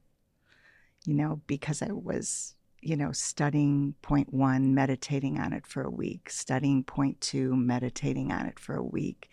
[1.05, 5.89] you know, because I was, you know, studying point one, meditating on it for a
[5.89, 9.29] week, studying point two, meditating on it for a week.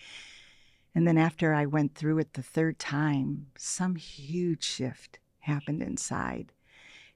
[0.94, 6.52] And then after I went through it the third time, some huge shift happened inside.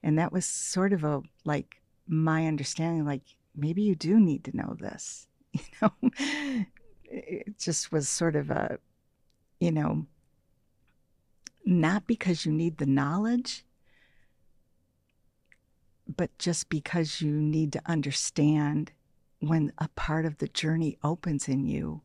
[0.05, 3.23] And that was sort of a like my understanding like
[3.55, 5.27] maybe you do need to know this.
[5.53, 6.11] You know,
[7.05, 8.77] it just was sort of a
[9.59, 10.05] you know,
[11.65, 13.65] not because you need the knowledge,
[16.13, 18.91] but just because you need to understand
[19.39, 22.01] when a part of the journey opens in you,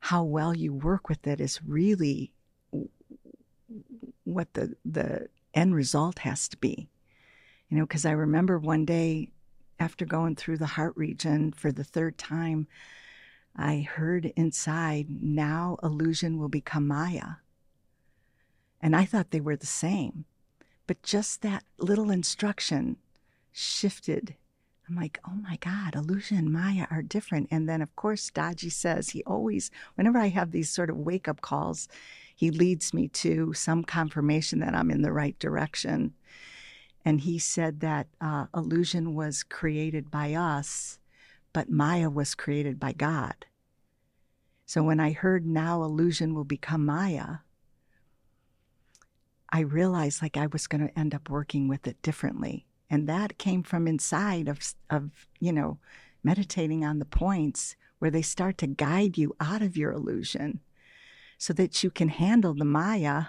[0.00, 2.32] how well you work with it is really
[4.24, 6.88] what the the end result has to be.
[7.68, 9.30] You know, because I remember one day
[9.78, 12.66] after going through the heart region for the third time,
[13.54, 17.36] I heard inside, now illusion will become Maya.
[18.80, 20.24] And I thought they were the same.
[20.86, 22.96] But just that little instruction
[23.52, 24.36] shifted.
[24.88, 27.48] I'm like, oh my God, illusion and Maya are different.
[27.50, 31.28] And then, of course, Daji says he always, whenever I have these sort of wake
[31.28, 31.88] up calls,
[32.34, 36.14] he leads me to some confirmation that I'm in the right direction.
[37.08, 40.98] And he said that uh, illusion was created by us,
[41.54, 43.46] but Maya was created by God.
[44.66, 47.36] So when I heard now illusion will become Maya,
[49.50, 52.66] I realized like I was going to end up working with it differently.
[52.90, 54.58] And that came from inside of,
[54.90, 55.78] of, you know,
[56.22, 60.60] meditating on the points where they start to guide you out of your illusion
[61.38, 63.28] so that you can handle the Maya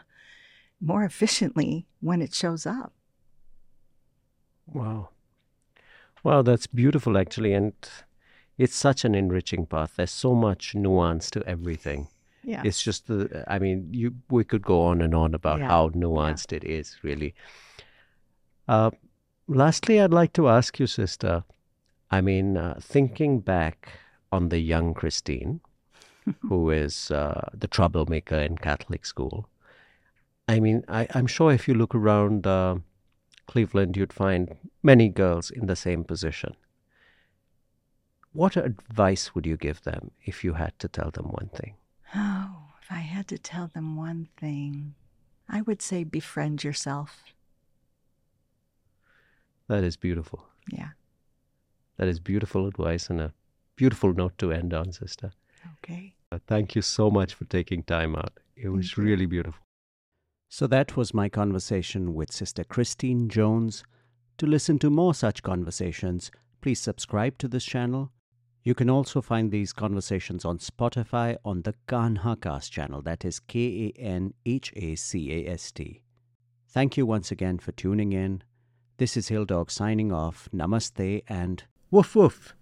[0.81, 2.91] more efficiently when it shows up.
[4.73, 5.09] Wow.
[6.23, 7.53] Wow, that's beautiful, actually.
[7.53, 7.73] And
[8.57, 9.93] it's such an enriching path.
[9.95, 12.07] There's so much nuance to everything.
[12.43, 12.61] Yeah.
[12.65, 15.67] It's just the, I mean, you we could go on and on about Yeah.
[15.67, 17.33] how nuanced it is, really.
[18.67, 18.91] Uh,
[19.47, 21.43] lastly, I'd like to ask you, sister.
[22.11, 23.89] I mean, uh, thinking back
[24.31, 25.61] on the young Christine,
[26.41, 29.47] who is uh, the troublemaker in Catholic school.
[30.47, 32.77] I mean, I, I'm sure if you look around uh,
[33.49, 36.55] Cleveland, you'd find many girls in the same position.
[38.31, 41.73] What advice would you give them if you had to tell them one thing?
[42.15, 44.93] Oh, if I had to tell them one thing,
[45.49, 47.23] I would say befriend yourself.
[49.67, 50.45] That is beautiful.
[50.71, 50.89] Yeah.
[51.97, 53.33] That is beautiful advice and a
[53.75, 55.31] beautiful note to end on, sister.
[55.79, 56.13] Okay.
[56.45, 58.33] Thank you so much for taking time out.
[58.55, 59.63] It was really beautiful.
[60.51, 63.83] So that was my conversation with Sister Christine Jones.
[64.39, 68.11] To listen to more such conversations, please subscribe to this channel.
[68.63, 73.93] You can also find these conversations on Spotify on the Kanhacast channel, that is K
[73.95, 76.01] A N H A C A S T.
[76.67, 78.41] Thank you once again for tuning in.
[78.97, 80.49] This is Hill Dog signing off.
[80.53, 82.55] Namaste and woof woof.